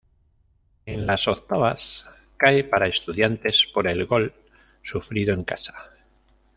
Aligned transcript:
En 0.87 1.05
las 1.05 1.27
octavas, 1.27 2.07
cae 2.37 2.63
para 2.63 2.87
Estudiantes 2.87 3.67
por 3.71 3.87
el 3.87 4.07
gol 4.07 4.33
sufrido 4.81 5.31
en 5.35 5.43
casa. 5.43 5.75